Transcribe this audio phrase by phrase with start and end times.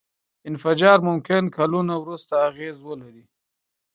[0.49, 3.23] انفجار ممکن کلونه وروسته اغېز ولري.